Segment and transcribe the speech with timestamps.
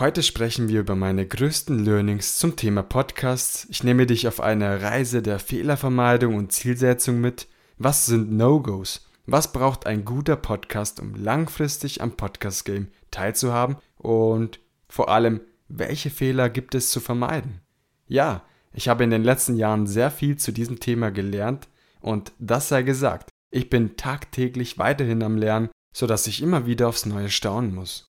[0.00, 3.66] Heute sprechen wir über meine größten Learnings zum Thema Podcasts.
[3.68, 7.48] Ich nehme dich auf eine Reise der Fehlervermeidung und Zielsetzung mit.
[7.76, 9.06] Was sind No-Gos?
[9.26, 13.76] Was braucht ein guter Podcast, um langfristig am Podcast-Game teilzuhaben?
[13.98, 17.60] Und vor allem, welche Fehler gibt es zu vermeiden?
[18.06, 18.42] Ja,
[18.72, 21.68] ich habe in den letzten Jahren sehr viel zu diesem Thema gelernt
[22.00, 27.04] und das sei gesagt, ich bin tagtäglich weiterhin am Lernen, sodass ich immer wieder aufs
[27.04, 28.09] Neue staunen muss.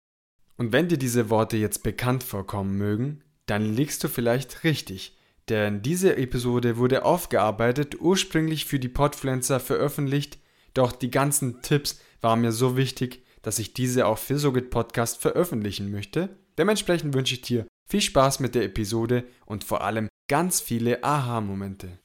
[0.56, 5.16] Und wenn dir diese Worte jetzt bekannt vorkommen mögen, dann liegst du vielleicht richtig,
[5.48, 10.38] denn diese Episode wurde aufgearbeitet, ursprünglich für die Podfluencer veröffentlicht,
[10.74, 15.20] doch die ganzen Tipps waren mir so wichtig, dass ich diese auch für Sogit Podcast
[15.20, 16.30] veröffentlichen möchte.
[16.58, 22.00] Dementsprechend wünsche ich dir viel Spaß mit der Episode und vor allem ganz viele Aha-Momente.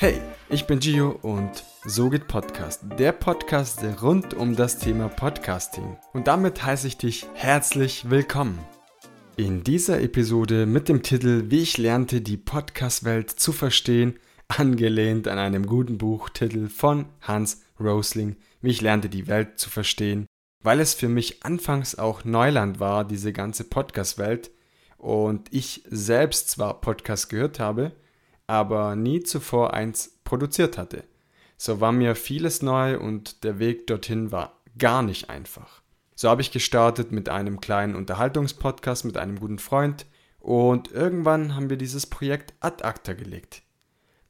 [0.00, 0.18] Hey,
[0.48, 5.98] ich bin Gio und so geht Podcast, der Podcast rund um das Thema Podcasting.
[6.14, 8.58] Und damit heiße ich dich herzlich willkommen.
[9.36, 15.36] In dieser Episode mit dem Titel Wie ich lernte, die Podcast-Welt zu verstehen, angelehnt an
[15.36, 20.24] einem guten Buchtitel von Hans Rosling, Wie ich lernte, die Welt zu verstehen,
[20.64, 24.50] weil es für mich anfangs auch Neuland war, diese ganze Podcast-Welt,
[24.96, 27.92] und ich selbst zwar Podcast gehört habe,
[28.50, 31.04] aber nie zuvor eins produziert hatte.
[31.56, 35.82] So war mir vieles neu und der Weg dorthin war gar nicht einfach.
[36.16, 40.04] So habe ich gestartet mit einem kleinen Unterhaltungspodcast mit einem guten Freund
[40.40, 43.62] und irgendwann haben wir dieses Projekt ad acta gelegt.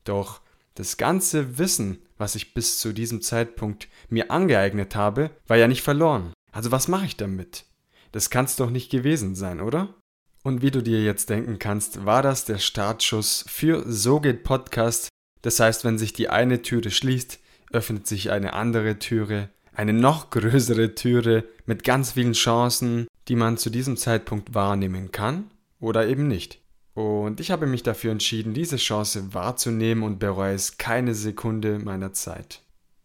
[0.04, 0.42] Doch
[0.74, 5.82] das ganze Wissen, was ich bis zu diesem Zeitpunkt mir angeeignet habe, war ja nicht
[5.82, 6.34] verloren.
[6.52, 7.64] Also was mache ich damit?
[8.12, 9.94] Das kann's doch nicht gewesen sein, oder?
[10.42, 15.08] Und wie du dir jetzt denken kannst, war das der Startschuss für So geht Podcast.
[15.42, 17.38] Das heißt, wenn sich die eine Türe schließt,
[17.72, 23.58] öffnet sich eine andere Türe, eine noch größere Türe mit ganz vielen Chancen, die man
[23.58, 26.58] zu diesem Zeitpunkt wahrnehmen kann oder eben nicht.
[26.94, 32.12] Und ich habe mich dafür entschieden, diese Chance wahrzunehmen und bereue es keine Sekunde meiner
[32.12, 32.62] Zeit.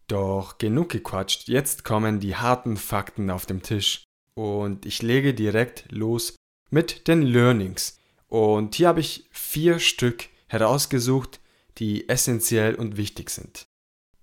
[0.08, 4.04] Doch genug gequatscht, jetzt kommen die harten Fakten auf dem Tisch.
[4.34, 6.36] Und ich lege direkt los
[6.70, 7.98] mit den Learnings.
[8.28, 11.40] Und hier habe ich vier Stück herausgesucht,
[11.78, 13.66] die essentiell und wichtig sind.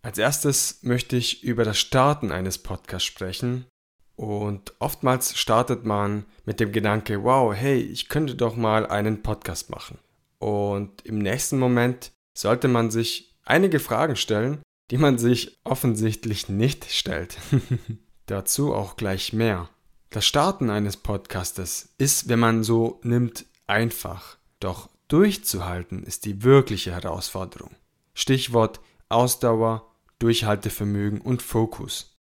[0.01, 3.65] Als erstes möchte ich über das Starten eines Podcasts sprechen.
[4.15, 9.69] Und oftmals startet man mit dem Gedanke, wow, hey, ich könnte doch mal einen Podcast
[9.69, 9.97] machen.
[10.39, 14.61] Und im nächsten Moment sollte man sich einige Fragen stellen,
[14.91, 17.37] die man sich offensichtlich nicht stellt.
[18.25, 19.69] Dazu auch gleich mehr.
[20.13, 24.37] Das Starten eines Podcastes ist, wenn man so nimmt, einfach.
[24.59, 27.71] Doch durchzuhalten ist die wirkliche Herausforderung.
[28.13, 28.79] Stichwort
[29.09, 32.19] Ausdauer, Durchhaltevermögen und Fokus.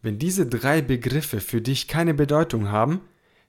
[0.00, 3.02] Wenn diese drei Begriffe für dich keine Bedeutung haben,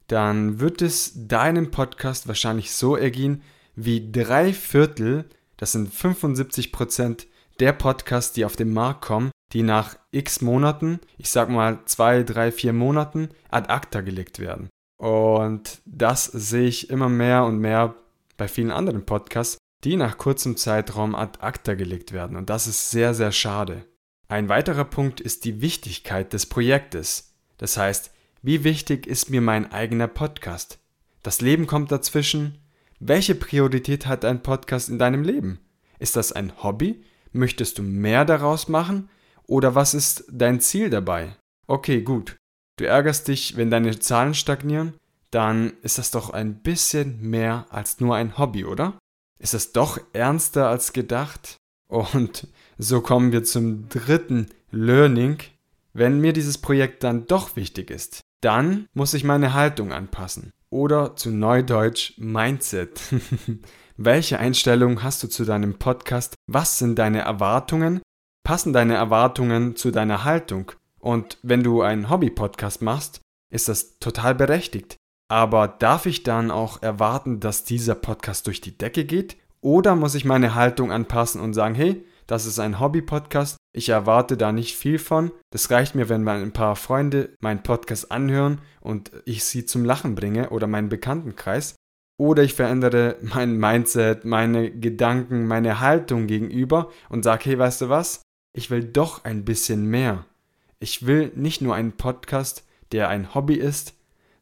[0.08, 3.44] dann wird es deinem Podcast wahrscheinlich so ergehen,
[3.76, 7.28] wie drei Viertel, das sind 75 Prozent
[7.62, 12.24] der Podcasts, die auf den Markt kommen, die nach x Monaten, ich sag mal zwei,
[12.24, 14.70] drei, vier Monaten, ad acta gelegt werden.
[14.98, 17.96] Und das sehe ich immer mehr und mehr
[18.38, 22.36] bei vielen anderen Podcasts, die nach kurzem Zeitraum ad acta gelegt werden.
[22.36, 23.86] Und das ist sehr, sehr schade.
[24.28, 27.34] Ein weiterer Punkt ist die Wichtigkeit des Projektes.
[27.58, 28.12] Das heißt,
[28.42, 30.80] wie wichtig ist mir mein eigener Podcast?
[31.24, 32.58] Das Leben kommt dazwischen.
[33.00, 35.60] Welche Priorität hat ein Podcast in deinem Leben?
[35.98, 37.04] Ist das ein Hobby?
[37.31, 39.10] Möchtest du mehr daraus machen?
[39.50, 41.36] Oder was ist dein Ziel dabei?
[41.66, 42.38] Okay, gut.
[42.78, 44.94] Du ärgerst dich, wenn deine Zahlen stagnieren?
[45.32, 49.00] Dann ist das doch ein bisschen mehr als nur ein Hobby, oder?
[49.40, 51.58] Ist das doch ernster als gedacht?
[51.88, 55.40] Und so kommen wir zum dritten Learning.
[55.94, 60.52] Wenn mir dieses Projekt dann doch wichtig ist, dann muss ich meine Haltung anpassen.
[60.70, 63.02] Oder zu Neudeutsch Mindset.
[63.98, 66.36] Welche Einstellung hast du zu deinem Podcast?
[66.46, 68.00] Was sind deine Erwartungen?
[68.50, 70.72] Passen deine Erwartungen zu deiner Haltung.
[70.98, 73.22] Und wenn du einen Hobby-Podcast machst,
[73.54, 74.96] ist das total berechtigt.
[75.28, 79.38] Aber darf ich dann auch erwarten, dass dieser Podcast durch die Decke geht?
[79.62, 84.36] Oder muss ich meine Haltung anpassen und sagen, hey, das ist ein Hobby-Podcast, ich erwarte
[84.36, 85.30] da nicht viel von.
[85.51, 90.16] Das reicht mir, wenn ein paar Freunde meinen Podcast anhören und ich sie zum Lachen
[90.16, 91.75] bringe oder meinen Bekanntenkreis.
[92.18, 97.90] Oder ich verändere mein Mindset, meine Gedanken, meine Haltung gegenüber und sage, hey, weißt du
[97.90, 98.24] was?
[98.54, 100.25] Ich will doch ein bisschen mehr.
[100.80, 103.94] Ich will nicht nur einen Podcast, der ein Hobby ist,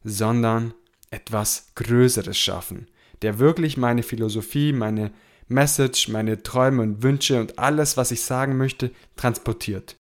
[0.04, 0.74] sondern
[1.10, 2.86] etwas Größeres schaffen,
[3.22, 5.10] der wirklich meine Philosophie, meine
[5.48, 9.96] Message, meine Träume und Wünsche und alles, was ich sagen möchte, transportiert.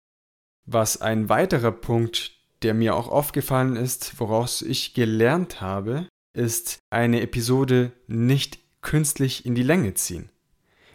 [0.67, 7.21] Was ein weiterer Punkt, der mir auch aufgefallen ist, woraus ich gelernt habe, ist eine
[7.21, 10.31] Episode nicht künstlich in die Länge ziehen.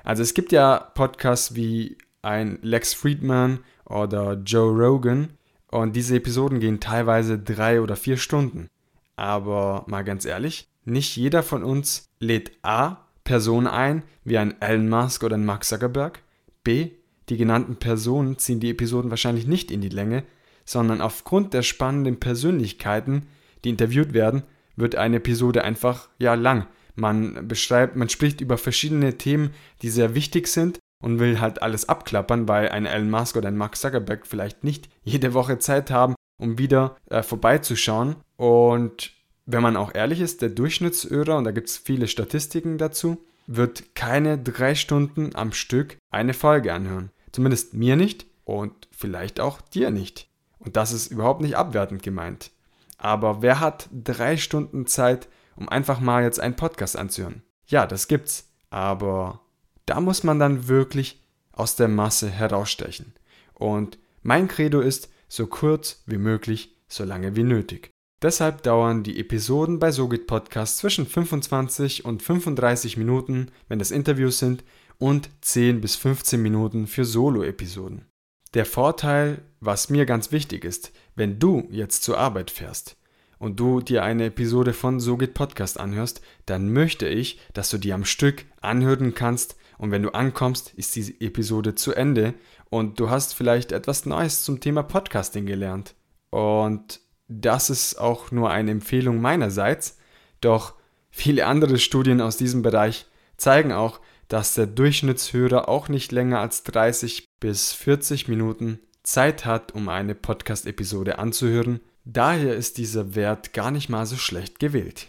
[0.04, 5.30] Also es gibt ja Podcasts wie ein Lex Friedman oder Joe Rogan
[5.72, 8.70] und diese Episoden gehen teilweise drei oder vier Stunden.
[9.16, 13.06] Aber mal ganz ehrlich, nicht jeder von uns lädt A.
[13.24, 16.24] Personen ein, wie ein Elon Musk oder ein Mark Zuckerberg.
[16.64, 16.92] B.
[17.30, 20.24] Die genannten Personen ziehen die Episoden wahrscheinlich nicht in die Länge,
[20.66, 23.28] sondern aufgrund der spannenden Persönlichkeiten,
[23.64, 24.44] die interviewt werden,
[24.76, 26.66] wird eine Episode einfach ja lang.
[26.96, 29.52] Man beschreibt, man spricht über verschiedene Themen,
[29.84, 33.58] die sehr wichtig sind und will halt alles abklappern, weil ein Elon Musk oder ein
[33.58, 38.18] Mark Zuckerberg vielleicht nicht jede Woche Zeit haben, um wieder äh, vorbeizuschauen.
[38.36, 39.14] Und
[39.46, 43.96] wenn man auch ehrlich ist, der Durchschnittshörer, und da gibt es viele Statistiken dazu, wird
[43.96, 47.12] keine drei Stunden am Stück eine Folge anhören.
[47.32, 50.28] Zumindest mir nicht und vielleicht auch dir nicht.
[50.60, 52.52] Und das ist überhaupt nicht abwertend gemeint.
[52.98, 57.42] Aber wer hat drei Stunden Zeit, um einfach mal jetzt einen Podcast anzuhören?
[57.66, 58.50] Ja, das gibt's.
[58.70, 59.42] Aber
[59.90, 61.20] da muss man dann wirklich
[61.52, 63.14] aus der Masse herausstechen.
[63.56, 67.90] Und mein Credo ist, so kurz wie möglich, so lange wie nötig.
[68.22, 74.38] Deshalb dauern die Episoden bei Sogit Podcast zwischen 25 und 35 Minuten, wenn es Interviews
[74.38, 74.64] sind,
[75.00, 78.06] und 10 bis 15 Minuten für Solo-Episoden.
[78.54, 82.98] Der Vorteil, was mir ganz wichtig ist, wenn du jetzt zur Arbeit fährst
[83.40, 87.94] und du dir eine Episode von Sogit Podcast anhörst, dann möchte ich, dass du die
[87.94, 92.36] am Stück anhören kannst und wenn du ankommst, ist die Episode zu Ende
[92.70, 95.96] und du hast vielleicht etwas Neues zum Thema Podcasting gelernt.
[96.30, 97.00] Und
[97.30, 99.98] das ist auch nur eine Empfehlung meinerseits,
[100.42, 100.76] doch
[101.10, 103.06] viele andere Studien aus diesem Bereich
[103.38, 109.74] zeigen auch, dass der Durchschnittshörer auch nicht länger als 30 bis 40 Minuten Zeit hat,
[109.74, 111.80] um eine Podcast-Episode anzuhören.
[112.04, 115.08] Daher ist dieser Wert gar nicht mal so schlecht gewählt.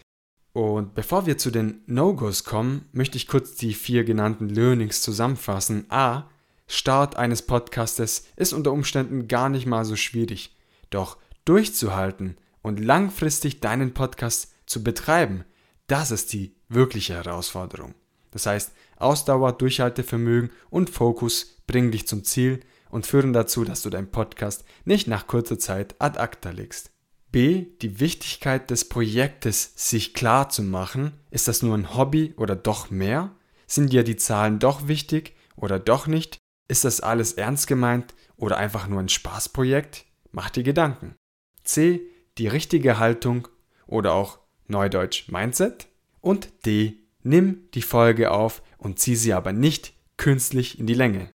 [0.53, 5.87] Und bevor wir zu den No-Gos kommen, möchte ich kurz die vier genannten Learnings zusammenfassen.
[5.91, 6.29] A.
[6.67, 10.57] Start eines Podcastes ist unter Umständen gar nicht mal so schwierig.
[10.91, 15.45] Doch durchzuhalten und langfristig deinen Podcast zu betreiben,
[15.87, 17.95] das ist die wirkliche Herausforderung.
[18.31, 22.61] Das heißt, Ausdauer, Durchhaltevermögen und Fokus bringen dich zum Ziel
[22.91, 26.91] und führen dazu, dass du deinen Podcast nicht nach kurzer Zeit ad acta legst.
[27.33, 27.67] B.
[27.81, 31.13] Die Wichtigkeit des Projektes sich klar zu machen.
[31.31, 33.31] Ist das nur ein Hobby oder doch mehr?
[33.67, 36.39] Sind dir die Zahlen doch wichtig oder doch nicht?
[36.69, 40.07] Ist das alles ernst gemeint oder einfach nur ein Spaßprojekt?
[40.33, 41.15] Mach dir Gedanken.
[41.65, 42.01] C.
[42.39, 43.49] Die richtige Haltung
[43.87, 45.89] oder auch Neudeutsch Mindset.
[46.21, 46.97] Und D.
[47.23, 51.31] Nimm die Folge auf und zieh sie aber nicht künstlich in die Länge.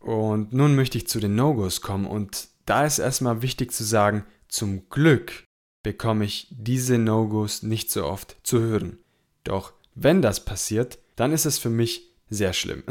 [0.00, 4.24] Und nun möchte ich zu den No-Gos kommen und da ist erstmal wichtig zu sagen,
[4.52, 5.44] zum Glück
[5.82, 8.98] bekomme ich diese No-Gos nicht so oft zu hören.
[9.44, 12.84] Doch wenn das passiert, dann ist es für mich sehr schlimm.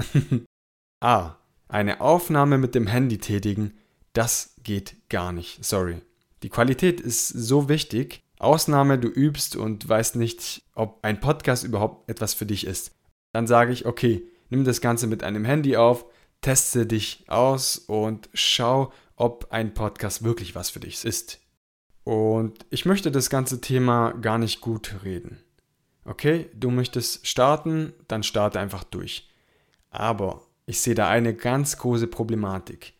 [0.99, 1.37] A.
[1.67, 3.77] Eine Aufnahme mit dem Handy tätigen,
[4.11, 6.01] das geht gar nicht, sorry.
[6.43, 8.19] Die Qualität ist so wichtig.
[8.39, 12.91] Ausnahme, du übst und weißt nicht, ob ein Podcast überhaupt etwas für dich ist.
[13.31, 16.05] Dann sage ich, okay, nimm das Ganze mit einem Handy auf,
[16.41, 21.39] teste dich aus und schau, ob ein Podcast wirklich was für dich ist.
[22.03, 25.39] Und ich möchte das ganze Thema gar nicht gut reden.
[26.03, 29.29] Okay, du möchtest starten, dann starte einfach durch.
[29.91, 32.93] Aber ich sehe da eine ganz große Problematik.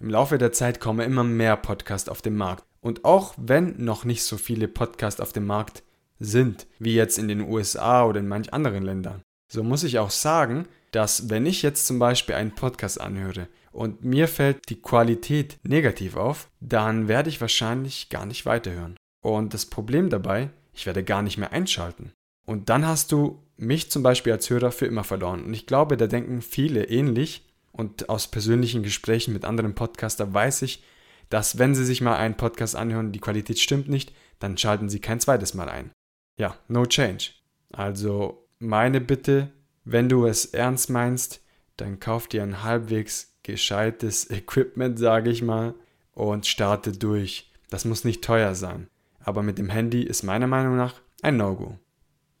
[0.00, 2.64] Im Laufe der Zeit kommen immer mehr Podcasts auf den Markt.
[2.80, 5.82] Und auch wenn noch nicht so viele Podcasts auf dem Markt
[6.18, 10.10] sind, wie jetzt in den USA oder in manch anderen Ländern, so muss ich auch
[10.10, 15.58] sagen, dass wenn ich jetzt zum Beispiel einen Podcast anhöre und mir fällt die Qualität
[15.62, 18.96] negativ auf, dann werde ich wahrscheinlich gar nicht weiterhören.
[19.22, 22.12] Und das Problem dabei, ich werde gar nicht mehr einschalten.
[22.44, 25.44] Und dann hast du mich zum Beispiel als Hörer für immer verloren.
[25.44, 27.48] Und ich glaube, da denken viele ähnlich.
[27.70, 30.82] Und aus persönlichen Gesprächen mit anderen Podcaster weiß ich,
[31.30, 35.00] dass wenn sie sich mal einen Podcast anhören, die Qualität stimmt nicht, dann schalten sie
[35.00, 35.90] kein zweites Mal ein.
[36.38, 37.30] Ja, no change.
[37.72, 39.50] Also meine Bitte,
[39.84, 41.40] wenn du es ernst meinst,
[41.78, 45.74] dann kauf dir ein halbwegs gescheites Equipment, sage ich mal,
[46.14, 47.50] und starte durch.
[47.70, 48.88] Das muss nicht teuer sein.
[49.20, 51.78] Aber mit dem Handy ist meiner Meinung nach ein No-Go.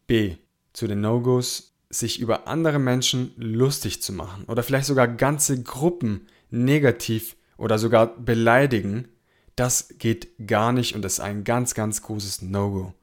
[0.06, 0.36] B.
[0.72, 6.26] Zu den No-Gos, sich über andere Menschen lustig zu machen oder vielleicht sogar ganze Gruppen
[6.50, 9.08] negativ oder sogar beleidigen,
[9.56, 12.94] das geht gar nicht und ist ein ganz, ganz großes No-Go.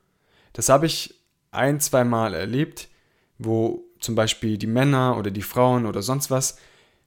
[0.53, 1.15] Das habe ich
[1.51, 2.89] ein, zwei Mal erlebt,
[3.37, 6.57] wo zum Beispiel die Männer oder die Frauen oder sonst was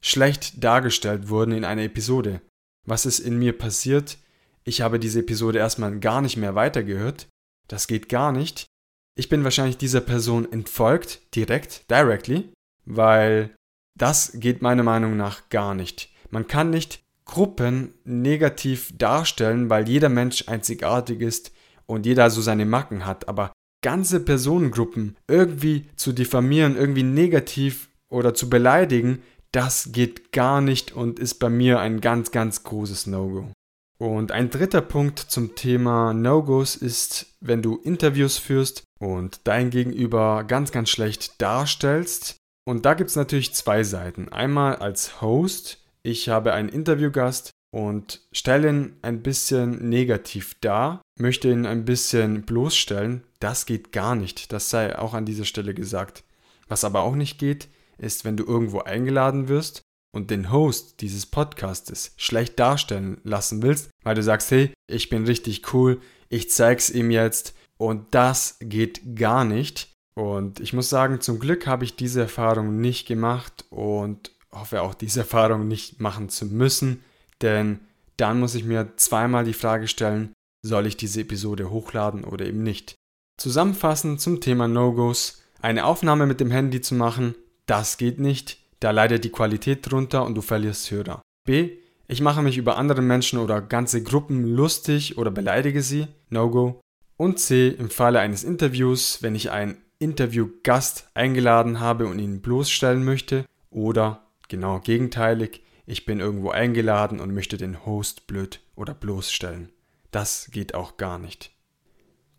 [0.02, 2.42] schlecht dargestellt wurden in einer Episode.
[2.86, 4.18] Was ist in mir passiert?
[4.64, 7.28] Ich habe diese Episode erstmal gar nicht mehr weitergehört.
[7.68, 8.66] Das geht gar nicht.
[9.14, 12.50] ich bin wahrscheinlich dieser Person entfolgt, direkt, directly,
[12.86, 13.54] weil
[13.98, 16.10] das geht meiner Meinung nach gar nicht.
[16.30, 21.52] Man kann nicht Gruppen negativ darstellen, weil jeder Mensch einzigartig ist
[21.86, 28.34] und jeder so seine Macken hat, aber ganze Personengruppen irgendwie zu diffamieren, irgendwie negativ oder
[28.34, 33.50] zu beleidigen, das geht gar nicht und ist bei mir ein ganz, ganz großes No-Go.
[33.98, 40.42] Und ein dritter Punkt zum Thema No-Gos ist, wenn du Interviews führst und dein Gegenüber
[40.44, 42.36] ganz, ganz schlecht darstellst.
[42.64, 44.28] Und da gibt es natürlich zwei Seiten.
[44.30, 51.48] Einmal als Host, ich habe einen Interviewgast und stelle ihn ein bisschen negativ dar, möchte
[51.48, 53.22] ihn ein bisschen bloßstellen.
[53.38, 54.52] Das geht gar nicht.
[54.52, 56.24] Das sei auch an dieser Stelle gesagt.
[56.68, 57.68] Was aber auch nicht geht,
[58.02, 59.82] ist, wenn du irgendwo eingeladen wirst
[60.14, 65.24] und den Host dieses Podcastes schlecht darstellen lassen willst, weil du sagst, hey, ich bin
[65.24, 69.92] richtig cool, ich zeig's ihm jetzt und das geht gar nicht.
[70.14, 74.94] Und ich muss sagen, zum Glück habe ich diese Erfahrung nicht gemacht und hoffe auch
[74.94, 77.02] diese Erfahrung nicht machen zu müssen,
[77.40, 77.80] denn
[78.18, 82.62] dann muss ich mir zweimal die Frage stellen, soll ich diese Episode hochladen oder eben
[82.62, 82.94] nicht.
[83.40, 87.34] Zusammenfassend zum Thema No-Gos, eine Aufnahme mit dem Handy zu machen,
[87.72, 91.22] das geht nicht, da leidet die Qualität drunter und du verlierst Hörer.
[91.46, 91.78] B.
[92.06, 96.82] Ich mache mich über andere Menschen oder ganze Gruppen lustig oder beleidige sie, No-Go.
[97.16, 97.68] Und C.
[97.68, 104.26] Im Falle eines Interviews, wenn ich einen Interviewgast eingeladen habe und ihn bloßstellen möchte oder
[104.48, 109.72] genau gegenteilig, ich bin irgendwo eingeladen und möchte den Host blöd oder bloßstellen.
[110.10, 111.52] Das geht auch gar nicht.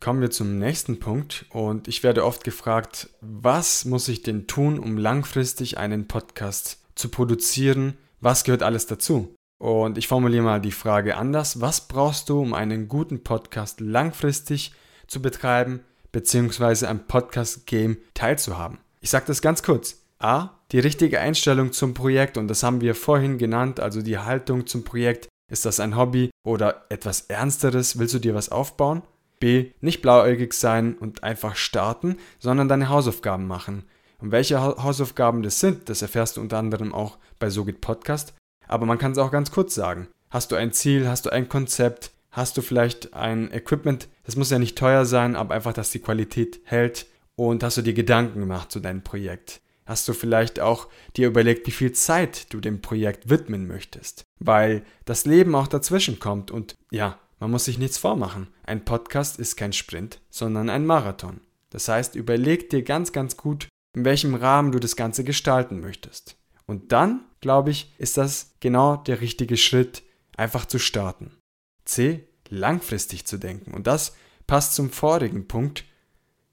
[0.04, 4.78] Kommen wir zum nächsten Punkt und ich werde oft gefragt, was muss ich denn tun,
[4.78, 7.94] um langfristig einen Podcast zu produzieren?
[8.20, 9.34] Was gehört alles dazu?
[9.60, 11.62] Und ich formuliere mal die Frage anders.
[11.62, 14.74] Was brauchst du, um einen guten Podcast langfristig
[15.08, 15.80] zu betreiben,
[16.12, 18.80] beziehungsweise am Podcast-Game teilzuhaben?
[19.00, 20.02] Ich sage das ganz kurz.
[20.20, 20.50] A.
[20.74, 24.84] Die richtige Einstellung zum Projekt und das haben wir vorhin genannt, also die Haltung zum
[24.84, 25.30] Projekt.
[25.50, 28.00] Ist das ein Hobby oder etwas Ernsteres?
[28.00, 29.02] Willst du dir was aufbauen?
[29.44, 29.72] B.
[29.82, 33.84] Nicht blauäugig sein und einfach starten, sondern deine Hausaufgaben machen.
[34.20, 38.36] Und welche Hausaufgaben das sind, das erfährst du unter anderem auch bei SoGit Podcast.
[38.70, 40.08] Aber man kann es auch ganz kurz sagen.
[40.30, 44.50] Hast du ein Ziel, hast du ein Konzept, hast du vielleicht ein Equipment, das muss
[44.50, 48.40] ja nicht teuer sein, aber einfach, dass die Qualität hält und hast du dir Gedanken
[48.40, 49.60] gemacht zu deinem Projekt.
[49.86, 54.84] Hast du vielleicht auch dir überlegt, wie viel Zeit du dem Projekt widmen möchtest, weil
[55.04, 58.48] das Leben auch dazwischen kommt und ja, man muss sich nichts vormachen.
[58.66, 61.42] Ein Podcast ist kein Sprint, sondern ein Marathon.
[61.72, 66.38] Das heißt, überleg dir ganz, ganz gut, in welchem Rahmen du das Ganze gestalten möchtest.
[66.68, 70.04] Und dann, glaube ich, ist das genau der richtige Schritt,
[70.38, 71.36] einfach zu starten.
[71.84, 72.26] C.
[72.48, 73.74] Langfristig zu denken.
[73.74, 74.16] Und das
[74.48, 75.84] passt zum vorigen Punkt.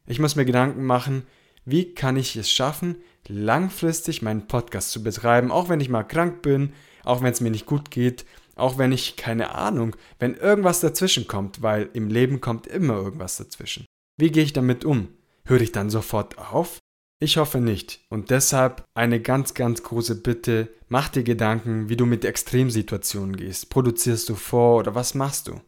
[0.08, 1.24] Ich muss mir Gedanken machen,
[1.64, 2.96] wie kann ich es schaffen,
[3.28, 6.72] langfristig meinen Podcast zu betreiben, auch wenn ich mal krank bin,
[7.04, 8.24] auch wenn es mir nicht gut geht,
[8.56, 13.36] auch wenn ich, keine Ahnung, wenn irgendwas dazwischen kommt, weil im Leben kommt immer irgendwas
[13.36, 13.86] dazwischen.
[14.16, 15.08] Wie gehe ich damit um?
[15.44, 16.78] Höre ich dann sofort auf?
[17.20, 18.00] Ich hoffe nicht.
[18.08, 23.68] Und deshalb eine ganz, ganz große Bitte, mach dir Gedanken, wie du mit Extremsituationen gehst.
[23.70, 25.60] Produzierst du vor oder was machst du?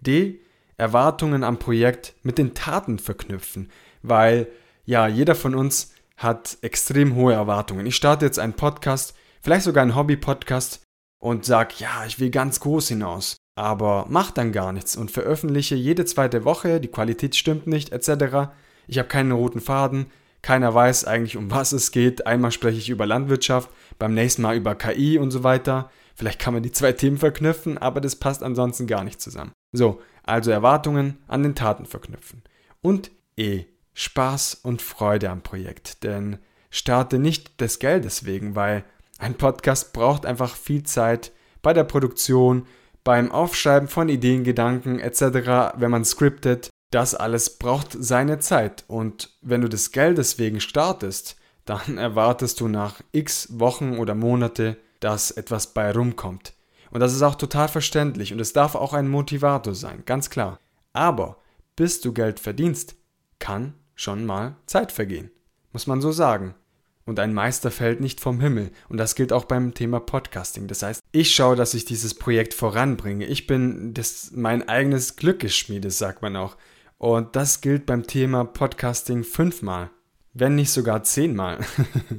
[0.00, 0.40] D.
[0.76, 3.70] Erwartungen am Projekt mit den Taten verknüpfen,
[4.02, 4.48] weil
[4.84, 7.86] ja, jeder von uns hat extrem hohe Erwartungen.
[7.86, 10.82] Ich starte jetzt einen Podcast, vielleicht sogar einen Hobby-Podcast
[11.22, 15.76] und sag, ja, ich will ganz groß hinaus, aber mach dann gar nichts und veröffentliche
[15.76, 18.50] jede zweite Woche, die Qualität stimmt nicht, etc.
[18.88, 20.06] Ich habe keinen roten Faden,
[20.42, 22.26] keiner weiß eigentlich, um was es geht.
[22.26, 25.92] Einmal spreche ich über Landwirtschaft, beim nächsten Mal über KI und so weiter.
[26.16, 29.52] Vielleicht kann man die zwei Themen verknüpfen, aber das passt ansonsten gar nicht zusammen.
[29.70, 32.42] So, also Erwartungen an den Taten verknüpfen.
[32.80, 33.66] Und E.
[33.94, 36.02] Spaß und Freude am Projekt.
[36.02, 36.38] Denn
[36.70, 38.84] starte nicht des Geldes wegen, weil
[39.22, 41.30] ein Podcast braucht einfach viel Zeit
[41.62, 42.66] bei der Produktion,
[43.04, 46.70] beim Aufschreiben von Ideen, Gedanken etc., wenn man scriptet.
[46.90, 52.66] Das alles braucht seine Zeit und wenn du des Geldes wegen startest, dann erwartest du
[52.66, 56.54] nach x Wochen oder Monate, dass etwas bei rumkommt.
[56.90, 60.58] Und das ist auch total verständlich und es darf auch ein Motivator sein, ganz klar.
[60.92, 61.38] Aber
[61.76, 62.96] bis du Geld verdienst,
[63.38, 65.30] kann schon mal Zeit vergehen.
[65.72, 66.56] Muss man so sagen.
[67.04, 68.70] Und ein Meister fällt nicht vom Himmel.
[68.88, 70.68] Und das gilt auch beim Thema Podcasting.
[70.68, 73.26] Das heißt, ich schaue, dass ich dieses Projekt voranbringe.
[73.26, 76.56] Ich bin das, mein eigenes Glückesschmiede, sagt man auch.
[76.98, 79.90] Und das gilt beim Thema Podcasting fünfmal.
[80.32, 81.58] Wenn nicht sogar zehnmal.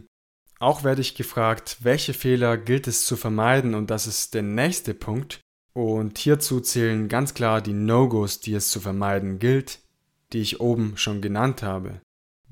[0.59, 3.75] auch werde ich gefragt, welche Fehler gilt es zu vermeiden?
[3.75, 5.39] Und das ist der nächste Punkt.
[5.73, 9.79] Und hierzu zählen ganz klar die No-Gos, die es zu vermeiden gilt.
[10.33, 12.01] die ich oben schon genannt habe.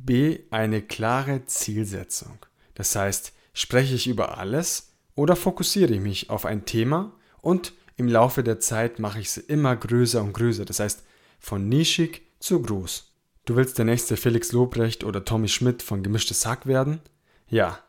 [0.06, 0.40] B.
[0.50, 2.40] Eine klare Zielsetzung.
[2.74, 8.08] Das heißt, spreche ich über alles oder fokussiere ich mich auf ein Thema und im
[8.08, 10.66] Laufe der Zeit mache ich sie immer größer und größer.
[10.66, 11.04] Das heißt,
[11.40, 13.14] von nischig zu groß.
[13.46, 17.02] Du willst der nächste Felix Lobrecht oder Tommy Schmidt von Gemischtes Hack werden?
[17.48, 17.80] Ja.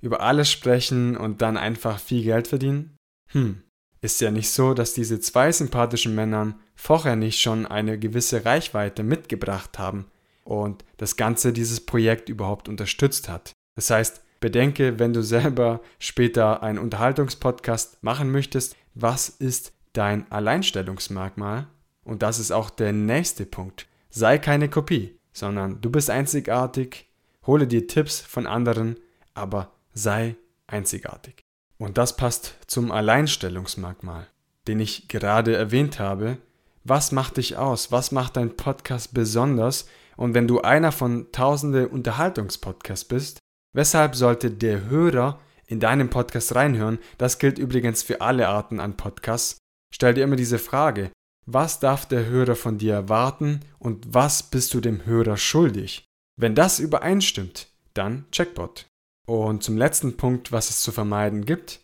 [0.00, 2.96] Über alles sprechen und dann einfach viel Geld verdienen?
[3.28, 3.62] Hm.
[4.00, 9.02] Ist ja nicht so, dass diese zwei sympathischen Männern vorher nicht schon eine gewisse Reichweite
[9.02, 10.06] mitgebracht haben
[10.44, 13.52] und das Ganze dieses Projekt überhaupt unterstützt hat.
[13.76, 21.66] Das heißt, bedenke, wenn du selber später einen Unterhaltungspodcast machen möchtest, was ist dein Alleinstellungsmerkmal?
[22.04, 23.86] Und das ist auch der nächste Punkt.
[24.10, 27.08] Sei keine Kopie, sondern du bist einzigartig,
[27.46, 28.96] hole dir Tipps von anderen,
[29.32, 30.36] aber sei
[30.66, 31.40] einzigartig.
[31.78, 34.28] Und das passt zum Alleinstellungsmerkmal,
[34.68, 36.38] den ich gerade erwähnt habe.
[36.84, 37.90] Was macht dich aus?
[37.90, 39.86] Was macht dein Podcast besonders?
[40.16, 43.38] Und wenn du einer von tausende Unterhaltungspodcasts bist,
[43.72, 46.98] weshalb sollte der Hörer in deinem Podcast reinhören?
[47.18, 49.58] Das gilt übrigens für alle Arten an Podcasts.
[49.92, 51.10] Stell dir immer diese Frage,
[51.46, 56.04] was darf der Hörer von dir erwarten und was bist du dem Hörer schuldig?
[56.36, 58.86] Wenn das übereinstimmt, dann Checkbot.
[59.26, 61.80] Und zum letzten Punkt, was es zu vermeiden gibt,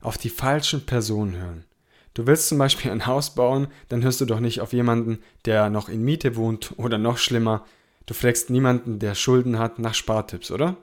[0.00, 1.64] auf die falschen Personen hören.
[2.14, 5.68] Du willst zum Beispiel ein Haus bauen, dann hörst du doch nicht auf jemanden, der
[5.68, 7.64] noch in Miete wohnt oder noch schlimmer,
[8.06, 10.76] du fragst niemanden, der Schulden hat, nach Spartipps, oder?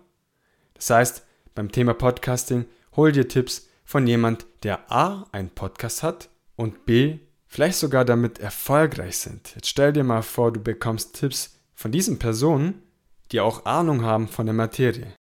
[0.73, 2.65] Das heißt, beim Thema Podcasting
[2.97, 8.39] hol dir Tipps von jemand, der A, einen Podcast hat und B, vielleicht sogar damit
[8.39, 9.55] erfolgreich sind.
[9.55, 12.81] Jetzt stell dir mal vor, du bekommst Tipps von diesen Personen,
[13.31, 15.13] die auch Ahnung haben von der Materie.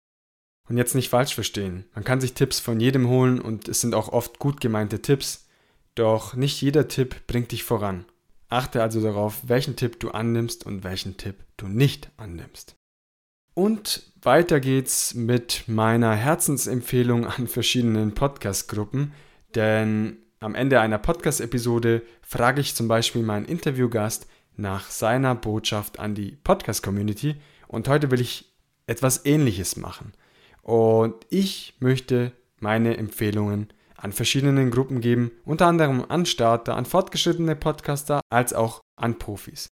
[0.67, 1.85] Und jetzt nicht falsch verstehen.
[1.93, 5.47] Man kann sich Tipps von jedem holen und es sind auch oft gut gemeinte Tipps,
[5.99, 8.05] doch nicht jeder Tipp bringt dich voran.
[8.47, 12.75] Achte also darauf, welchen Tipp du annimmst und welchen Tipp du nicht annimmst.
[13.53, 19.11] Und weiter geht's mit meiner Herzensempfehlung an verschiedenen Podcast-Gruppen,
[19.55, 26.15] denn am Ende einer Podcast-Episode frage ich zum Beispiel meinen Interviewgast nach seiner Botschaft an
[26.15, 27.35] die Podcast-Community
[27.67, 28.53] und heute will ich
[28.87, 30.13] etwas Ähnliches machen.
[30.61, 33.67] Und ich möchte meine Empfehlungen
[34.01, 39.67] an verschiedenen Gruppen geben, unter anderem an Starter, an fortgeschrittene Podcaster als auch an Profis.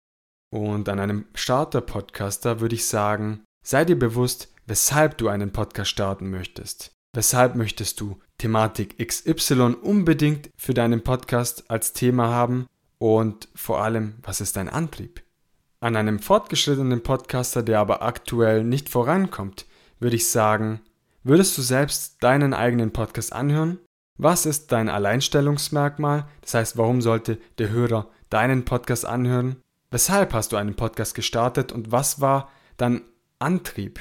[0.52, 6.30] Und an einem Starter-Podcaster würde ich sagen, sei dir bewusst, weshalb du einen Podcast starten
[6.30, 6.92] möchtest.
[7.14, 12.66] Weshalb möchtest du Thematik XY unbedingt für deinen Podcast als Thema haben
[12.98, 15.22] und vor allem, was ist dein Antrieb?
[15.80, 19.66] An einem fortgeschrittenen Podcaster, der aber aktuell nicht vorankommt,
[19.98, 20.80] würde ich sagen,
[21.22, 23.78] würdest du selbst deinen eigenen Podcast anhören?
[24.18, 26.26] Was ist dein Alleinstellungsmerkmal?
[26.40, 29.56] Das heißt, warum sollte der Hörer deinen Podcast anhören?
[29.90, 33.02] Weshalb hast du einen Podcast gestartet und was war dein
[33.38, 34.00] Antrieb?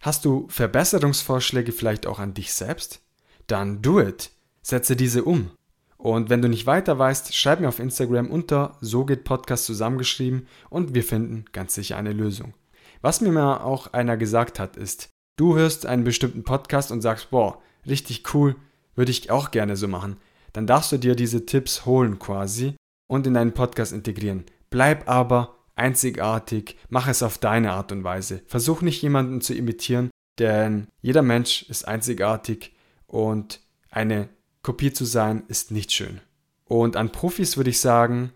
[0.00, 3.00] Hast du Verbesserungsvorschläge vielleicht auch an dich selbst?
[3.46, 4.30] Dann do it.
[4.62, 5.50] Setze diese um.
[5.96, 10.46] Und wenn du nicht weiter weißt, schreib mir auf Instagram unter so geht Podcast zusammengeschrieben
[10.70, 12.54] und wir finden ganz sicher eine Lösung.
[13.00, 17.28] Was mir mal auch einer gesagt hat, ist, Du hörst einen bestimmten Podcast und sagst,
[17.28, 18.56] boah, richtig cool,
[18.96, 20.16] würde ich auch gerne so machen.
[20.52, 22.74] Dann darfst du dir diese Tipps holen quasi
[23.06, 24.44] und in deinen Podcast integrieren.
[24.70, 28.42] Bleib aber einzigartig, mach es auf deine Art und Weise.
[28.46, 32.74] Versuch nicht jemanden zu imitieren, denn jeder Mensch ist einzigartig
[33.06, 34.28] und eine
[34.62, 36.20] Kopie zu sein ist nicht schön.
[36.64, 38.32] Und an Profis würde ich sagen,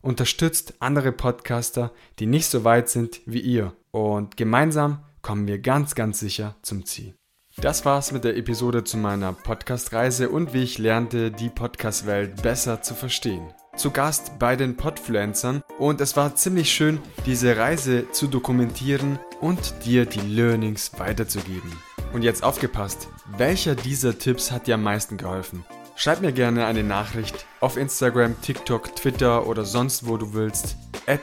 [0.00, 3.74] unterstützt andere Podcaster, die nicht so weit sind wie ihr.
[3.90, 7.14] Und gemeinsam kommen wir ganz, ganz sicher zum Ziel.
[7.58, 12.80] Das war's mit der Episode zu meiner Podcast-Reise und wie ich lernte, die Podcast-Welt besser
[12.80, 13.52] zu verstehen.
[13.76, 19.74] Zu Gast bei den Podfluencern und es war ziemlich schön, diese Reise zu dokumentieren und
[19.84, 21.72] dir die Learnings weiterzugeben.
[22.14, 25.64] Und jetzt aufgepasst, welcher dieser Tipps hat dir am meisten geholfen?
[25.94, 30.76] Schreib mir gerne eine Nachricht auf Instagram, TikTok, Twitter oder sonst wo du willst.
[31.06, 31.20] At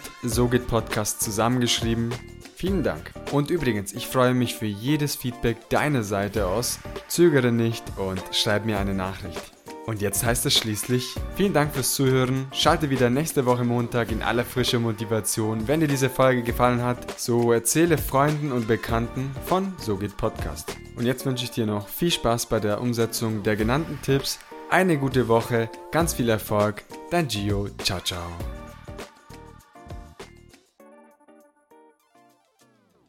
[0.67, 2.13] Podcast zusammengeschrieben
[2.59, 3.13] Vielen Dank.
[3.31, 6.79] Und übrigens, ich freue mich für jedes Feedback deiner Seite aus.
[7.07, 9.39] Zögere nicht und schreib mir eine Nachricht.
[9.85, 12.47] Und jetzt heißt es schließlich, vielen Dank fürs Zuhören.
[12.51, 15.69] Schalte wieder nächste Woche Montag in aller frischer Motivation.
[15.69, 20.75] Wenn dir diese Folge gefallen hat, so erzähle Freunden und Bekannten von So geht Podcast.
[20.97, 24.37] Und jetzt wünsche ich dir noch viel Spaß bei der Umsetzung der genannten Tipps.
[24.69, 26.83] Eine gute Woche, ganz viel Erfolg.
[27.09, 27.69] Dein Gio.
[27.85, 28.58] Ciao, ciao.